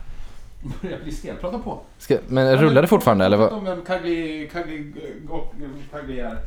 Börjar 0.82 0.98
bli 1.02 1.12
stel. 1.12 1.36
Prata 1.36 1.58
på. 1.58 1.80
Ska, 1.98 2.18
men 2.28 2.56
rullar 2.56 2.82
det 2.82 2.88
fortfarande 2.88 3.24
eller 3.24 3.36
vad? 3.36 3.52
Om 3.52 3.64
vem 3.64 3.84
Kagli, 3.84 4.50
Kagli, 4.52 4.92
Kagli 5.90 6.20
är. 6.20 6.38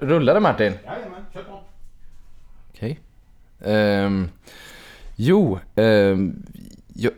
Rullar 0.00 0.34
det 0.34 0.40
Martin? 0.40 0.72
Jajamän, 0.84 1.24
kör 1.32 1.42
på. 1.42 1.60
Okej. 2.74 3.00
Um, 3.60 4.30
jo, 5.16 5.58
ehm, 5.76 6.20
um, 6.20 6.42
jag... 6.94 7.12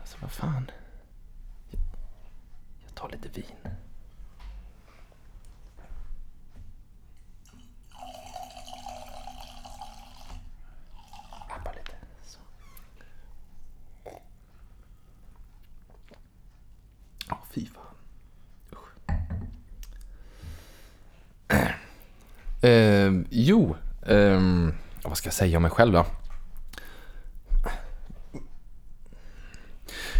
alltså 0.00 0.16
vad 0.20 0.30
fan. 0.30 0.70
Jag 2.86 2.94
tar 2.94 3.08
lite 3.08 3.28
vin. 3.28 3.76
Eh, 22.66 23.12
jo, 23.30 23.76
ehm, 24.06 24.74
vad 25.08 25.18
ska 25.18 25.26
jag 25.26 25.34
säga 25.34 25.56
om 25.56 25.62
mig 25.62 25.70
själv 25.70 25.92
då? 25.92 26.06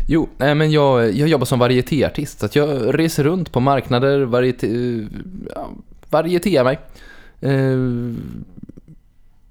Jo, 0.09 0.28
nej 0.37 0.55
men 0.55 0.71
jag, 0.71 1.12
jag 1.12 1.28
jobbar 1.28 1.45
som 1.45 1.59
varietéartist. 1.59 2.38
Så 2.38 2.47
att 2.47 2.57
jag 2.57 2.99
reser 2.99 3.25
runt 3.25 3.52
på 3.52 3.61
marknader, 3.61 4.21
varieté, 4.21 4.69
ja, 5.55 5.71
varietéar 6.11 6.64
mig. 6.64 6.78
Eh, 7.40 7.78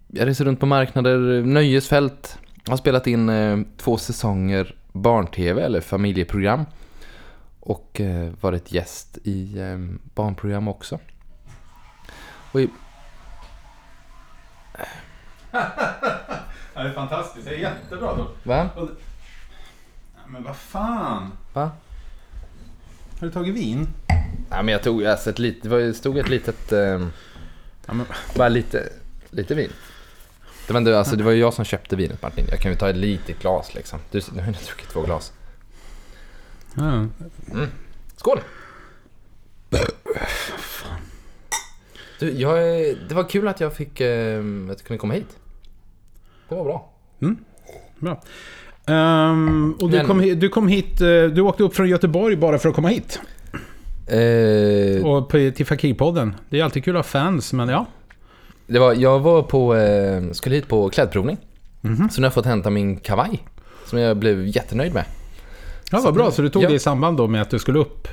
jag 0.08 0.28
reser 0.28 0.46
runt 0.46 0.60
på 0.60 0.66
marknader, 0.66 1.42
nöjesfält. 1.42 2.38
Har 2.68 2.78
spelat 2.78 3.08
in 3.08 3.30
eh, 3.30 3.60
två 3.78 3.98
säsonger 3.98 4.76
barn-tv 4.92 5.62
eller 5.62 5.82
familjeprogram. 5.82 6.66
Och 7.60 8.02
eh, 8.02 8.32
varit 8.42 8.72
gäst 8.72 9.18
i 9.24 9.56
barnprogram 10.14 10.68
också. 10.68 11.00
Och 12.52 12.62
i, 12.62 12.70
det 16.74 16.80
är 16.90 16.94
fantastiskt. 16.94 17.46
Det 17.46 17.56
är 17.56 17.60
jättebra 17.60 18.16
då. 18.16 18.28
va? 18.44 18.70
Men 20.28 20.44
vad 20.44 20.56
fan. 20.56 21.32
Va? 21.54 21.72
Har 23.20 23.28
du 23.28 23.32
tagit 23.32 23.56
vin? 23.56 23.88
Ja, 24.50 24.62
men 24.62 24.68
jag 24.68 24.84
tog 24.84 25.06
alltså 25.06 25.30
ett 25.30 25.40
litet, 25.40 25.72
det 25.72 25.94
stod 25.94 26.18
ett 26.18 26.30
litet, 26.30 26.72
eh, 26.72 27.08
Ja, 27.86 27.94
men, 27.94 28.06
bara 28.36 28.50
lite, 28.50 28.90
lite 29.30 29.56
vin. 29.56 29.72
Det 30.68 30.74
var, 30.74 30.92
alltså, 30.92 31.16
det 31.16 31.24
var 31.24 31.32
ju 31.32 31.40
jag 31.40 31.54
som 31.54 31.66
köpte 31.66 31.96
vinet 31.96 32.22
Martin. 32.22 32.46
Jag 32.50 32.60
kan 32.60 32.72
ju 32.72 32.78
ta 32.78 32.90
ett 32.90 32.96
litet 32.96 33.40
glas 33.40 33.76
liksom. 33.76 34.00
Du, 34.12 34.22
nu 34.34 34.40
har 34.40 34.48
jag 34.48 34.56
druckit 34.56 34.90
två 34.90 35.02
glas. 35.02 35.34
ja. 36.76 37.08
Skål! 38.16 38.40
Du, 42.20 42.32
jag, 42.32 42.58
det 43.10 43.16
var 43.16 43.30
kul 43.30 43.48
att 43.48 43.60
jag 43.60 43.74
fick, 43.74 44.02
eh, 44.02 44.40
att 44.40 44.68
jag 44.68 44.84
kunde 44.84 44.98
komma 44.98 45.14
hit. 45.14 45.38
Det 46.50 46.56
var 46.56 46.64
bra. 46.64 46.90
Bra. 48.00 48.22
Ehm, 48.88 49.76
och 49.82 49.90
du 49.90 49.98
Men- 49.98 50.06
kom, 50.08 50.20
du 50.40 50.50
kom 50.50 50.68
hit, 50.68 51.02
eh, 51.02 51.08
du 51.08 51.42
åkte 51.42 51.64
upp 51.64 51.76
från 51.76 51.90
Göteborg 51.90 52.36
bara 52.36 52.58
för 52.58 52.70
att 52.70 52.76
komma 52.76 52.88
hit. 52.88 53.20
Eh, 54.08 55.06
Och 55.06 55.30
på, 55.30 55.52
till 55.56 55.66
Fakirpodden. 55.66 56.36
Det 56.50 56.60
är 56.60 56.64
alltid 56.64 56.84
kul 56.84 56.96
att 56.98 57.06
ha 57.06 57.10
fans, 57.10 57.54
men 57.54 57.70
ja. 57.70 57.86
det 58.68 58.80
var, 58.80 58.94
jag 58.94 59.20
var 59.20 59.44
på, 59.44 59.76
eh, 59.76 60.32
skulle 60.32 60.56
hit 60.56 60.68
på 60.68 60.90
klädprovning. 60.90 61.38
Mhm. 61.82 62.10
Så 62.10 62.22
nu 62.22 62.26
har 62.26 62.28
jag 62.28 62.34
fått 62.34 62.46
hämta 62.46 62.70
min 62.70 62.98
kavaj. 62.98 63.44
Som 63.86 64.00
jag 64.00 64.18
blev 64.18 64.48
jättenöjd 64.48 64.94
med. 64.94 65.06
Ja, 65.92 66.02
vad 66.04 66.14
bra. 66.14 66.32
Så 66.32 66.42
du 66.42 66.50
tog 66.50 66.64
Ja. 66.64 66.68
det 66.70 66.76
i 66.76 66.80
samband 66.80 67.18
då 67.18 67.28
med 67.28 67.42
att 67.42 67.50
du 67.50 67.60
skulle 67.60 67.80
upp 67.80 68.08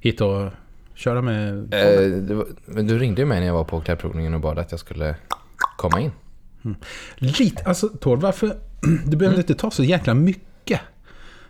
hit 0.00 0.20
och 0.20 0.50
köra 0.94 1.22
med... 1.22 1.74
Eh, 1.74 2.36
var, 2.36 2.82
du 2.82 2.98
ringde 2.98 3.22
ju 3.22 3.26
mig 3.26 3.40
när 3.40 3.46
jag 3.46 3.54
var 3.54 3.64
på 3.64 3.80
klädprovningen 3.80 4.34
och 4.34 4.40
bad 4.40 4.58
att 4.58 4.70
jag 4.70 4.80
skulle 4.80 5.14
komma 5.76 6.00
in. 6.00 6.12
Lite, 7.16 7.62
alltså 7.64 7.88
Tord, 7.88 8.20
varför... 8.20 8.56
Du 9.06 9.16
behöver 9.16 9.26
Mm. 9.36 9.40
inte 9.40 9.54
ta 9.54 9.70
så 9.70 9.84
jäkla 9.84 10.14
mycket. 10.14 10.80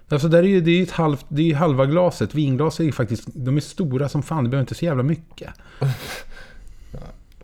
Alltså 0.08 0.28
där 0.28 0.38
är 0.38 0.42
ju, 0.42 0.60
det 0.60 0.70
är 0.70 0.76
ju 0.76 0.86
halvt, 0.92 1.26
det 1.28 1.50
är 1.50 1.54
halva 1.54 1.86
glaset. 1.86 2.34
Vinglas 2.34 2.80
är 2.80 2.84
ju 2.84 2.92
faktiskt, 2.92 3.28
de 3.34 3.56
är 3.56 3.60
stora 3.60 4.08
som 4.08 4.22
fan. 4.22 4.44
Du 4.44 4.50
behöver 4.50 4.62
inte 4.62 4.74
så 4.74 4.84
jävla 4.84 5.02
mycket. 5.02 5.50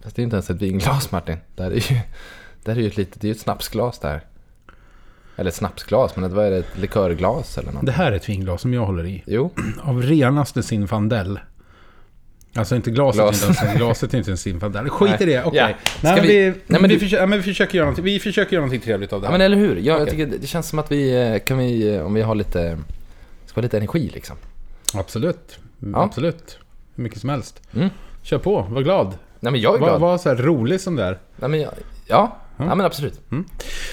Fast 0.03 0.17
det 0.17 0.23
är 0.23 0.25
inte 0.25 0.37
ens 0.37 0.51
ett 0.51 0.63
vinglas 0.63 1.13
Martin. 1.13 1.37
Det 1.55 1.63
är 1.63 1.71
ju, 1.71 1.81
det 2.65 2.71
här 2.73 2.79
är 2.79 2.83
ju 2.83 2.87
ett 2.87 2.97
litet, 2.97 3.21
det 3.21 3.25
är 3.25 3.29
ju 3.29 3.33
ett 3.35 3.41
snapsglas 3.41 3.99
där. 3.99 4.21
Eller 5.37 5.49
ett 5.51 5.55
snapsglas, 5.57 6.17
men 6.17 6.31
det 6.31 6.37
var 6.37 6.45
ett 6.45 6.79
likörglas 6.79 7.59
eller 7.59 7.73
något. 7.73 7.87
Det 7.87 7.93
här 7.93 8.13
är 8.13 8.17
ett 8.17 8.29
vinglas 8.29 8.61
som 8.61 8.75
jag 8.75 8.87
håller 8.87 9.07
i. 9.07 9.23
Jo, 9.27 9.51
Av 9.83 10.03
renaste 10.03 10.63
Zinfandel. 10.63 11.41
Alltså 12.55 12.77
inte 12.77 12.91
glaset, 12.91 13.23
Glas. 13.23 13.49
inte 13.49 13.65
ens, 13.65 13.77
glaset 13.79 14.15
är 14.15 14.19
inte 14.19 14.31
en 14.31 14.37
Zinfandel. 14.37 14.89
Skit 14.89 15.21
i 15.21 15.25
det, 15.25 15.45
okej. 15.45 15.59
Ja. 15.61 15.67
Nej, 15.67 15.77
Ska 16.01 16.11
men 16.17 16.23
vi- 16.27 16.45
Nej, 16.67 16.81
men 16.81 16.83
vi, 16.83 16.89
du- 16.89 16.99
försöker, 17.01 17.23
ja, 17.23 17.27
men 17.27 17.39
vi 17.39 17.43
försöker 17.45 17.75
göra 17.79 17.85
någonting, 17.87 18.05
vi 18.05 18.21
försöker 18.21 18.53
göra 18.53 18.61
någonting 18.65 18.81
trevligt 18.81 19.13
av 19.13 19.21
det 19.21 19.27
ja, 19.27 19.31
här. 19.31 19.39
men 19.39 19.45
eller 19.47 19.57
hur? 19.57 19.77
Jag, 19.77 19.85
jag 19.85 20.03
Okej. 20.03 20.11
tycker 20.11 20.39
det 20.41 20.47
känns 20.47 20.69
som 20.69 20.79
att 20.79 20.93
vi 20.93 21.31
eh, 21.33 21.39
kan 21.39 21.59
vi, 21.59 21.95
eh, 21.95 22.07
om 22.07 22.15
vi 22.15 22.23
har 22.23 22.35
lite, 22.35 22.79
ska 23.47 23.55
ha 23.61 23.63
lite 23.63 23.77
energi 23.77 24.11
liksom. 24.15 24.37
Absolut. 24.95 25.59
Ja. 25.79 26.03
Absolut. 26.03 26.59
Hur 26.95 27.03
mycket 27.05 27.21
som 27.21 27.31
helst. 27.31 27.61
Mm. 27.75 27.89
Kör 28.23 28.39
på, 28.39 28.61
var 28.63 28.83
glad. 28.83 29.15
Nej 29.41 29.53
men 29.53 29.61
jag 29.61 29.75
är 29.75 29.79
Var, 29.79 29.89
glad. 29.89 30.01
var 30.01 30.19
så 30.19 30.29
här 30.29 30.37
rolig 30.37 30.81
som 30.81 30.97
det 30.97 31.05
är. 31.05 31.19
Nej, 31.37 31.51
men 31.51 31.61
jag, 31.61 31.71
ja, 32.07 32.37
ja, 32.59 32.75
men 32.75 32.81
absolut. 32.81 33.21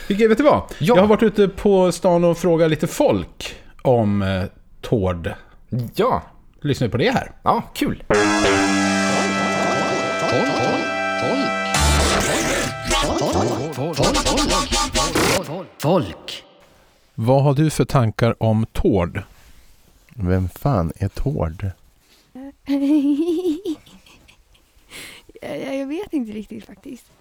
Vilket, 0.08 0.30
vet 0.32 0.38
du 0.38 0.44
vad? 0.44 0.54
Ja. 0.54 0.64
Jag 0.80 0.96
har 0.96 1.08
varit 1.08 1.24
ute 1.24 1.48
på 1.48 1.92
stan 1.92 2.24
och 2.24 2.38
frågat 2.38 2.70
lite 2.70 2.88
folk 2.88 3.56
om 3.82 4.22
eh, 4.22 4.44
Tord. 4.82 5.32
Ja, 5.96 6.24
Lyssna 6.62 6.90
på 6.90 6.98
det 6.98 7.12
här. 7.12 7.32
ja, 7.44 7.62
kul. 7.74 8.04
Folk. 15.78 16.44
Vad 17.16 17.44
har 17.44 17.54
du 17.54 17.70
för 17.70 17.86
tankar 17.86 18.44
om 18.44 18.66
Tord? 18.72 19.22
Vem 20.16 20.50
fan 20.50 20.92
är 20.96 21.08
Tord? 21.08 21.72
jag, 25.42 25.76
jag 25.76 25.88
vet 25.88 26.14
inte 26.14 26.32
riktigt 26.32 26.66
faktiskt. 26.66 27.12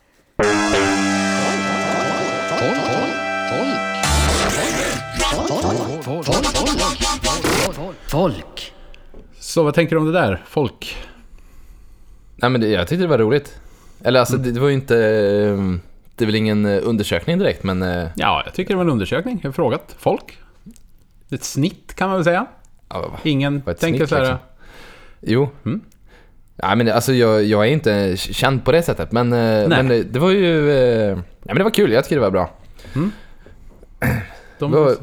Folk. 8.08 8.72
Så 9.40 9.62
vad 9.62 9.74
tänker 9.74 9.96
du 9.96 10.00
om 10.00 10.06
det 10.06 10.12
där? 10.20 10.42
Folk? 10.46 10.96
Nej 12.36 12.50
men 12.50 12.60
det, 12.60 12.68
jag 12.68 12.88
tyckte 12.88 13.02
det 13.04 13.08
var 13.08 13.18
roligt. 13.18 13.60
Eller 14.04 14.20
alltså 14.20 14.36
det, 14.36 14.50
det 14.52 14.60
var 14.60 14.68
ju 14.68 14.74
inte, 14.74 14.96
eh, 14.96 15.74
det 16.16 16.24
är 16.24 16.26
väl 16.26 16.34
ingen 16.34 16.66
eh, 16.66 16.80
undersökning 16.82 17.38
direkt 17.38 17.62
men 17.62 17.82
eh, 17.82 18.08
Ja, 18.16 18.42
jag 18.44 18.54
tycker 18.54 18.74
det 18.74 18.76
var 18.76 18.84
en 18.84 18.90
undersökning. 18.90 19.40
Jag 19.42 19.48
har 19.48 19.52
frågat 19.52 19.94
folk. 19.98 20.38
Ett 21.30 21.44
snitt 21.44 21.94
kan 21.94 22.08
man 22.08 22.16
väl 22.16 22.24
säga. 22.24 22.46
ja, 22.88 23.18
Ingen 23.22 23.62
tänker 23.62 24.06
så 24.06 24.14
här... 24.14 24.22
liksom. 24.22 24.38
Jo. 25.20 25.48
Mm. 25.64 25.80
Ja, 26.56 26.74
men 26.74 26.86
det- 26.86 26.94
alltså 26.94 27.12
jag, 27.12 27.44
jag 27.44 27.66
är 27.66 27.70
inte 27.70 28.16
känd 28.16 28.64
på 28.64 28.72
det 28.72 28.82
sättet, 28.82 29.12
men, 29.12 29.32
eh, 29.32 29.68
men 29.68 29.88
det, 29.88 30.02
det 30.02 30.18
var 30.18 30.30
ju... 30.30 30.62
Nej, 30.66 31.16
men 31.42 31.56
det 31.56 31.64
var 31.64 31.70
kul, 31.70 31.92
jag 31.92 32.04
tycker 32.04 32.16
det 32.16 32.22
var 32.22 32.30
bra. 32.30 32.50
De, 34.58 34.70
Vad, 34.72 34.96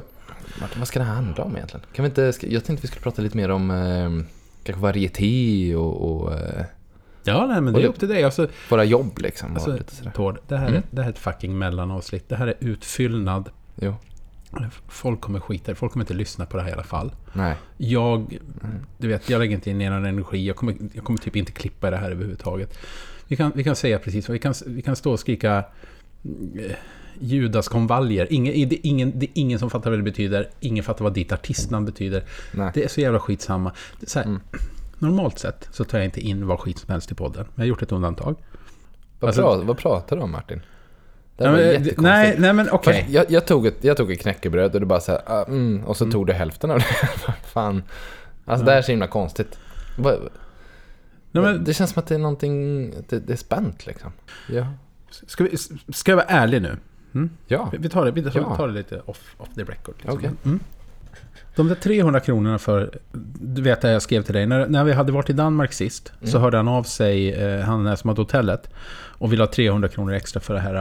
Martin, 0.62 0.80
vad 0.80 0.88
ska 0.88 1.00
det 1.00 1.06
här 1.06 1.14
handla 1.14 1.44
om 1.44 1.56
egentligen? 1.56 1.86
Kan 1.94 2.04
vi 2.04 2.10
inte, 2.10 2.34
jag 2.42 2.66
tänkte 2.66 2.82
vi 2.82 2.88
skulle 2.88 3.02
prata 3.04 3.22
lite 3.22 3.38
mer 3.38 3.52
om 3.52 3.72
eh, 3.72 4.26
kanske 4.64 4.82
varieté 4.82 5.76
och, 5.76 6.12
och 6.12 6.34
eh, 6.34 6.66
ja, 7.24 7.46
nej, 7.48 7.62
men 7.62 7.74
det 7.74 7.84
är 7.84 7.88
upp 7.88 8.00
till 8.00 8.08
dig. 8.08 8.24
Alltså, 8.24 8.48
våra 8.70 8.84
jobb 8.84 9.20
liksom. 9.20 9.54
alltså. 9.54 9.78
Tord, 10.16 10.40
det 10.48 10.58
här, 10.58 10.68
är, 10.68 10.84
det 10.92 11.02
här 11.02 11.10
är 11.10 11.14
ett 11.14 11.20
fucking 11.20 11.58
mellanavsnitt. 11.58 12.30
Det 12.30 12.36
här 12.36 12.48
är 12.48 12.56
utfyllnad. 12.60 13.50
Jo, 13.76 13.96
Folk 14.88 15.22
kommer 15.22 15.40
skita. 15.40 15.76
Folk 15.76 15.92
kommer 15.92 16.04
inte 16.04 16.14
lyssna 16.14 16.46
på 16.46 16.58
det 16.58 16.64
här 16.64 16.70
i 16.70 16.74
alla 16.74 16.84
fall. 16.84 17.12
nej. 17.34 17.56
Jag, 17.78 18.38
du 18.98 19.08
vet, 19.08 19.30
jag 19.30 19.40
lägger 19.40 19.56
inte 19.56 19.74
ner 19.74 19.90
någon 19.90 20.06
energi. 20.06 20.48
Jag 20.48 20.56
kommer, 20.56 20.76
jag 20.94 21.04
kommer 21.04 21.20
typ 21.20 21.36
inte 21.36 21.52
klippa 21.52 21.92
det 21.92 21.98
här 21.98 22.12
överhuvudtaget. 22.12 22.78
Vi 23.28 23.36
kan, 23.36 23.52
vi 23.56 23.64
kan 23.64 23.76
säga 23.76 24.00
precis 24.00 24.28
vad 24.28 24.34
vi 24.34 24.40
kan, 24.40 24.54
vi 24.66 24.82
kan 24.82 24.96
stå 24.96 25.12
och 25.12 25.20
skrika 25.20 25.58
eh, 26.60 26.76
Judaskonvaljer. 27.20 28.28
Ingen, 28.34 28.70
det, 28.70 28.88
ingen, 28.88 29.20
det 29.20 29.26
är 29.26 29.32
ingen 29.34 29.60
som 29.60 29.70
fattar 29.70 29.90
vad 29.90 30.00
det 30.00 30.04
betyder. 30.04 30.50
Ingen 30.60 30.84
fattar 30.84 31.04
vad 31.04 31.14
ditt 31.14 31.32
artistnamn 31.32 31.86
betyder. 31.86 32.24
Nej. 32.54 32.72
Det 32.74 32.84
är 32.84 32.88
så 32.88 33.02
jävla 33.02 33.20
skitsamma. 33.20 33.72
Så 34.08 34.20
här, 34.20 34.40
Normalt 35.00 35.40
sett 35.40 35.70
så 35.72 35.84
tar 35.84 35.98
jag 35.98 36.06
inte 36.06 36.22
in 36.22 36.48
vad 36.48 36.60
skit 36.60 36.78
som 36.80 36.92
helst 36.92 37.12
i 37.12 37.16
podden. 37.16 37.44
Men 37.46 37.54
jag 37.56 37.62
har 37.64 37.68
gjort 37.68 37.82
ett 37.82 37.92
undantag. 37.92 38.36
Vad, 39.20 39.28
Alltså- 39.30 39.42
pra, 39.42 39.56
vad 39.66 39.78
pratar 39.78 40.16
du 40.16 40.22
om 40.22 40.32
Martin? 40.32 40.62
Det 41.38 41.44
Nej, 41.44 41.48
här 41.52 41.58
var 41.58 41.62
jättekonstigt. 41.72 42.02
nej, 42.02 42.36
nej, 42.40 42.54
men 42.54 42.70
okej. 42.72 42.94
Först, 43.04 43.10
jag, 43.14 43.32
jag, 43.32 43.46
tog 43.48 43.68
ett, 43.68 43.78
jag 43.84 43.98
tog 43.98 44.12
ett 44.12 44.20
knäckebröd 44.22 44.74
och 44.76 44.80
du 44.80 44.86
bara 44.86 45.00
såhär, 45.00 45.22
ah, 45.26 45.44
mm, 45.46 45.84
och 45.86 45.98
så 45.98 46.04
Mm. 46.04 46.12
tog 46.12 46.28
du 46.28 46.34
hälften 46.34 46.72
av 46.72 46.80
det. 46.80 46.86
Fan. 47.54 47.84
Alltså 48.46 48.66
det 48.66 48.72
här 48.72 48.78
är 48.78 48.82
så 48.82 48.92
himla 48.92 49.08
konstigt. 49.08 49.60
Nej, 49.98 51.44
men, 51.44 51.64
det 51.64 51.74
känns 51.74 51.92
som 51.92 52.00
att 52.00 52.08
det 52.08 52.16
är 52.16 52.20
någonting, 52.20 52.92
det, 53.10 53.20
det 53.20 53.34
är 53.34 53.38
spänt 53.38 53.86
liksom. 53.88 54.12
Ja. 54.50 54.68
ska, 55.10 55.44
vi, 55.44 55.58
ska 55.94 56.12
jag 56.12 56.16
vara 56.16 56.26
ärlig 56.26 56.62
nu? 56.62 56.78
Ja. 57.48 57.72
Vi 57.80 57.90
tar 57.90 58.06
det, 58.06 58.12
vi 58.12 58.24
tar, 58.24 58.32
Ja. 58.40 58.56
tar 58.56 58.68
det 58.68 58.74
lite 58.74 59.02
off, 59.06 59.36
off 59.38 59.50
the 59.56 59.62
record. 59.64 59.96
Liksom. 59.98 60.14
Okej. 60.18 60.30
Mm. 60.46 60.60
De 61.56 61.68
där 61.68 61.76
300 61.76 62.20
kronorna 62.20 62.58
för, 62.60 63.00
du 63.42 63.62
vet 63.62 63.84
att 63.84 63.92
jag 63.92 64.02
skrev 64.02 64.22
till 64.22 64.34
dig, 64.34 64.46
när, 64.46 64.68
när 64.68 64.84
vi 64.84 64.94
hade 64.94 65.12
varit 65.12 65.30
i 65.30 65.34
Danmark 65.34 65.74
sist 65.74 66.14
så 66.24 66.40
hörde 66.40 66.58
han 66.58 66.68
av 66.68 66.84
sig, 66.84 67.32
eh, 67.34 67.60
han 67.62 67.86
här 67.86 67.96
som 67.96 68.08
hade 68.08 68.22
hotellet, 68.22 68.70
och 69.18 69.32
ville 69.32 69.44
ha 69.44 69.48
300 69.52 69.88
kronor 69.90 70.14
extra 70.14 70.40
för 70.40 70.54
det 70.54 70.60
här, 70.60 70.76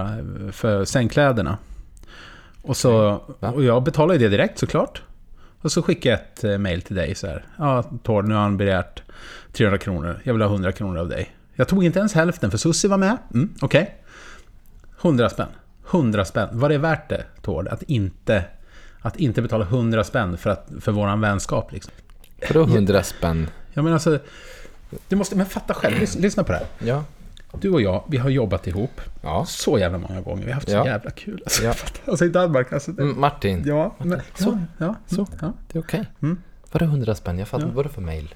eh, 0.45 0.51
för 0.51 0.85
sängkläderna. 0.85 1.59
Och, 2.63 2.77
så, 2.77 3.21
Va? 3.41 3.51
och 3.51 3.65
jag 3.65 3.83
betalade 3.83 4.19
det 4.19 4.29
direkt 4.29 4.59
såklart. 4.59 5.03
Och 5.61 5.73
så 5.73 5.83
skickade 5.83 6.15
jag 6.15 6.21
ett 6.21 6.45
eh, 6.45 6.59
mail 6.59 6.83
till 6.83 6.97
dig 6.97 7.15
så 7.15 7.27
här. 7.27 7.45
Ja, 7.59 7.83
Tord, 8.03 8.25
nu 8.29 8.35
har 8.35 8.43
han 8.43 8.57
begärt 8.57 9.03
300 9.53 9.79
kronor. 9.79 10.21
Jag 10.25 10.35
vill 10.35 10.43
ha 10.43 10.49
100 10.51 10.73
kronor 10.73 10.99
av 10.99 11.09
dig. 11.09 11.35
Jag 11.55 11.69
tog 11.69 11.85
inte 11.85 11.99
ens 11.99 12.15
hälften, 12.15 12.51
för 12.51 12.59
Susie 12.59 12.91
var 12.91 12.99
med. 12.99 13.17
Mm, 13.35 13.55
Okej. 13.61 13.95
100 15.03 15.31
spänn. 15.31 15.49
100 15.91 16.25
spänn. 16.25 16.49
Vad 16.53 16.71
är 16.71 16.75
det 16.75 16.79
värt 16.83 17.09
det, 17.09 17.25
Tord? 17.43 17.69
Att 17.69 17.83
inte, 17.83 18.45
att 19.01 19.17
inte 19.17 19.43
betala 19.43 19.65
100 19.65 20.05
spänn 20.05 20.37
för, 20.37 20.51
att, 20.51 20.69
för 20.81 20.93
våran 20.93 21.21
vänskap 21.21 21.73
liksom. 21.73 21.93
Vadå 22.49 22.65
hundra 22.65 23.03
spänn? 23.03 23.49
Jag 23.73 23.83
menar 23.83 23.95
alltså... 23.95 24.19
Du 25.09 25.17
måste, 25.17 25.37
men 25.37 25.47
fatta 25.47 25.75
själv, 25.75 25.99
lyssna, 25.99 26.21
lyssna 26.21 26.45
på 26.45 26.53
det 26.53 26.59
här. 26.59 26.67
Ja. 26.79 27.05
Du 27.61 27.71
och 27.71 27.81
jag, 27.83 28.05
vi 28.09 28.17
har 28.17 28.31
jobbat 28.31 28.67
ihop 28.67 29.01
Ja. 29.23 29.45
så 29.49 29.79
jävla 29.79 29.99
många 29.99 30.21
gånger. 30.21 30.43
Vi 30.45 30.49
har 30.51 30.55
haft 30.55 30.69
så 30.69 30.75
Ja. 30.75 30.87
jävla 30.87 31.11
kul. 31.11 31.41
Alltså, 31.45 31.65
Ja. 31.65 31.75
alltså 32.07 32.25
i 32.25 32.29
Danmark, 32.29 32.73
alltså... 32.73 32.93
Det, 32.93 33.03
Mm, 33.03 33.21
Martin, 33.21 33.63
ja, 33.67 33.95
men, 33.99 34.21
Så. 34.35 34.59
ja, 34.79 34.85
ja, 34.87 34.95
Så. 35.17 35.27
Ja. 35.41 35.53
det 35.73 35.79
är 35.79 35.83
okej. 35.83 36.05
Mm. 36.23 36.39
Vadå 36.73 36.85
hundra 36.87 37.15
spänn? 37.15 37.39
Jag 37.39 37.49
fattar, 37.49 37.67
Ja. 37.67 37.73
vadå 37.75 37.89
för 37.89 38.01
mail? 38.03 38.35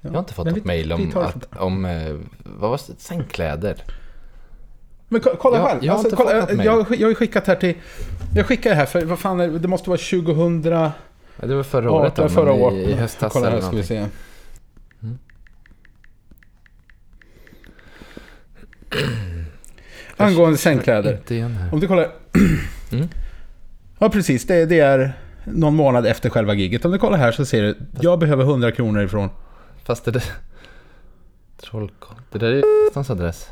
Jag 0.00 0.10
har 0.10 0.18
inte 0.18 0.34
fått 0.34 0.44
Men 0.44 0.54
något 0.54 0.62
vi- 0.62 0.66
mail 0.66 0.88
vi 0.88 0.94
om, 0.94 1.10
tar 1.10 1.22
det 1.22 1.28
att, 1.28 1.56
om 1.56 1.84
eh, 1.84 2.16
vad 2.44 2.70
var 2.70 2.80
det? 2.86 3.00
Sängkläder? 3.00 3.82
Men 5.08 5.20
ko- 5.20 5.36
kolla 5.38 5.56
Jag- 5.56 5.66
själv. 5.68 5.84
jag 5.84 5.94
alltså, 5.96 6.16
kolla, 6.16 6.34
jag, 6.34 6.64
jag, 6.64 6.84
har 6.84 7.08
ju 7.08 7.14
skickat 7.14 7.46
här 7.46 7.54
till... 7.56 7.74
Jag 8.34 8.46
skickar 8.46 8.70
det 8.70 8.76
här 8.76 8.86
för, 8.86 9.04
vad 9.04 9.18
fan 9.18 9.40
är 9.40 9.48
det, 9.48 9.68
måste 9.68 9.90
vara 9.90 9.98
2000... 9.98 10.64
Ja, 10.72 10.92
det 11.46 11.54
var 11.54 11.62
förra 11.62 11.90
året 11.90 12.16
då, 12.16 12.28
förra 12.28 12.52
året. 12.52 12.76
i, 12.76 12.90
i 12.90 12.94
höstas 12.94 13.32
Kolla 13.32 13.46
här 13.46 13.52
eller 13.56 13.66
ska 13.66 13.76
vi 13.76 13.82
se. 13.82 14.06
Angående 20.16 20.58
sängkläder. 20.58 21.20
Här. 21.28 21.72
Om 21.72 21.80
du 21.80 21.86
kollar... 21.86 22.10
Mm. 22.92 23.08
Ja, 23.98 24.08
precis. 24.10 24.46
Det, 24.46 24.66
det 24.66 24.80
är 24.80 25.12
någon 25.44 25.74
månad 25.76 26.06
efter 26.06 26.30
själva 26.30 26.54
giget. 26.54 26.84
Om 26.84 26.90
du 26.92 26.98
kollar 26.98 27.18
här 27.18 27.32
så 27.32 27.44
ser 27.46 27.62
du, 27.62 27.78
jag 28.00 28.18
behöver 28.18 28.44
100 28.44 28.72
kronor 28.72 29.02
ifrån... 29.02 29.28
Fast 29.84 30.04
det. 30.04 30.22
Trollkarl. 31.62 32.16
Det 32.32 32.38
där 32.38 32.52
är 32.52 32.62
hans 32.94 33.10
adress. 33.10 33.48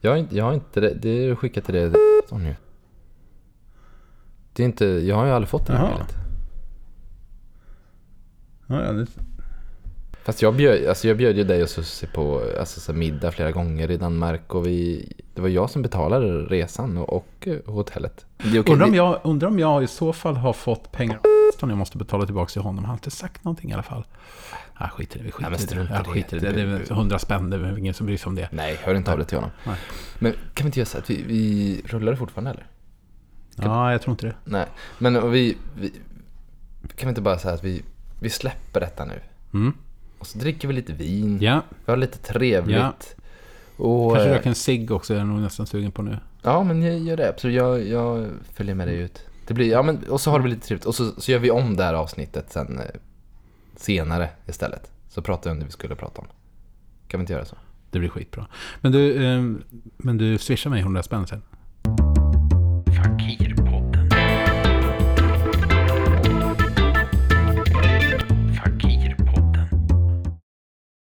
Jag 0.00 0.10
har 0.10 0.18
inte, 0.18 0.36
jag 0.36 0.44
har 0.44 0.54
inte 0.54 0.80
det. 0.80 0.94
Det 0.94 1.08
är 1.08 1.34
skickat 1.34 1.64
till 1.64 1.74
det. 1.74 1.94
Står 2.26 2.38
nu. 2.38 2.56
Det 4.52 4.62
är 4.62 4.66
inte, 4.66 4.86
jag 4.86 5.16
har 5.16 5.26
ju 5.26 5.32
aldrig 5.32 5.48
fått 5.48 5.66
det 5.66 5.72
här 5.72 5.88
mejlet. 5.88 6.14
Ja, 8.66 8.84
ja, 8.84 8.92
det, 8.92 9.06
Fast 10.26 10.42
jag 10.42 10.54
bjöd, 10.54 10.88
alltså 10.88 11.08
jag 11.08 11.16
bjöd 11.16 11.36
ju 11.36 11.44
dig 11.44 11.62
och 11.62 11.68
Susie 11.68 12.08
på 12.14 12.42
alltså, 12.60 12.80
så 12.80 12.92
middag 12.92 13.30
flera 13.32 13.50
gånger 13.50 13.90
i 13.90 13.96
Danmark 13.96 14.54
och 14.54 14.66
vi... 14.66 15.12
Det 15.34 15.40
var 15.40 15.48
jag 15.48 15.70
som 15.70 15.82
betalade 15.82 16.26
resan 16.26 16.98
och, 16.98 17.14
och 17.14 17.48
hotellet. 17.66 18.26
Okej, 18.38 18.62
undrar, 18.72 18.86
om 18.86 18.94
jag, 18.94 19.20
undrar 19.24 19.48
om 19.48 19.58
jag 19.58 19.82
i 19.82 19.86
så 19.86 20.12
fall 20.12 20.36
har 20.36 20.52
fått 20.52 20.92
pengar 20.92 21.20
kvitton 21.56 21.68
jag 21.68 21.78
måste 21.78 21.98
betala 21.98 22.26
tillbaka 22.26 22.50
till 22.50 22.62
honom. 22.62 22.84
Han 22.84 22.90
har 22.90 22.94
inte 22.96 23.10
sagt 23.10 23.44
någonting 23.44 23.70
i 23.70 23.72
alla 23.72 23.82
fall. 23.82 24.04
Ja, 24.78 24.88
skit 24.88 25.16
i 25.16 25.18
det. 25.18 25.24
Vi 25.24 25.30
skiter 25.30 25.50
Ja, 25.76 25.82
i 25.82 25.86
det. 25.86 25.94
Ja, 25.94 26.04
skit 26.04 26.32
i 26.32 26.38
det. 26.38 26.52
Det 26.52 26.60
är 26.60 26.92
100 26.92 27.18
spänn. 27.18 27.50
Det 27.50 27.56
är 27.56 27.78
ingen 27.78 27.94
som 27.94 28.06
bryr 28.06 28.16
sig 28.16 28.28
om 28.28 28.34
det. 28.34 28.48
Nej, 28.52 28.78
hör 28.82 28.94
inte 28.94 29.12
av 29.12 29.18
dig 29.18 29.26
till 29.26 29.36
honom. 29.36 29.50
Nej. 29.64 29.76
Men 30.18 30.32
kan 30.32 30.64
vi 30.64 30.66
inte 30.66 30.78
göra 30.78 30.86
så 30.86 30.98
att 30.98 31.10
vi, 31.10 31.22
vi 31.22 31.82
rullar 31.84 32.12
det 32.12 32.18
fortfarande 32.18 32.50
eller? 32.50 32.66
Ja, 33.56 33.92
jag 33.92 34.02
tror 34.02 34.12
inte 34.12 34.26
det. 34.26 34.34
Nej, 34.44 34.66
men 34.98 35.30
vi, 35.30 35.56
vi 35.74 35.92
kan 36.96 37.06
vi 37.06 37.08
inte 37.08 37.20
bara 37.20 37.38
säga 37.38 37.54
att 37.54 37.64
vi, 37.64 37.82
vi 38.20 38.30
släpper 38.30 38.80
detta 38.80 39.04
nu? 39.04 39.20
Mm. 39.54 39.72
Och 40.18 40.26
så 40.26 40.38
dricker 40.38 40.68
vi 40.68 40.74
lite 40.74 40.92
vin, 40.92 41.38
Ja, 41.40 41.62
vi 41.84 41.92
har 41.92 41.96
lite 41.96 42.18
trevligt. 42.18 43.16
Och, 43.76 44.12
kanske 44.12 44.28
eh, 44.30 44.34
röka 44.34 44.48
en 44.48 44.54
cigg 44.54 44.90
också. 44.90 45.14
är 45.14 45.18
Jag 45.18 45.26
nog 45.26 45.40
nästan 45.40 45.66
sugen 45.66 45.92
på 45.92 46.02
nu. 46.02 46.18
Ja, 46.42 46.62
men 46.64 46.82
jag 46.82 46.98
gör 46.98 47.16
det. 47.16 47.34
Så 47.36 47.50
jag, 47.50 47.86
jag 47.86 48.28
följer 48.52 48.74
med 48.74 48.88
dig 48.88 48.96
ut. 48.98 49.26
Det 49.46 49.54
blir, 49.54 49.70
ja, 49.70 49.82
men, 49.82 50.04
och 50.08 50.20
så 50.20 50.30
har 50.30 50.40
det 50.40 50.48
lite 50.48 50.66
trevligt 50.66 50.86
och 50.86 50.94
så, 50.94 51.20
så 51.20 51.32
gör 51.32 51.38
vi 51.38 51.50
om 51.50 51.76
det 51.76 51.84
här 51.84 51.94
avsnittet 51.94 52.52
sen 52.52 52.78
eh, 52.78 52.84
senare 53.76 54.28
istället. 54.46 54.92
Så 55.08 55.22
pratar 55.22 55.50
vi 55.50 55.52
om 55.52 55.58
det 55.58 55.64
vi 55.64 55.70
skulle 55.72 55.94
prata 55.94 56.20
om. 56.20 56.26
Kan 57.08 57.20
vi 57.20 57.22
inte 57.22 57.32
göra 57.32 57.44
så? 57.44 57.56
Det 57.90 57.98
blir 57.98 58.08
skitbra. 58.08 58.46
Men 58.80 58.92
du, 58.92 59.24
eh, 59.24 59.42
men 59.96 60.18
du 60.18 60.38
swishar 60.38 60.70
mig 60.70 60.80
100 60.80 61.02
spänn 61.02 61.26
sen. 61.26 61.42
Fakir. 62.96 63.45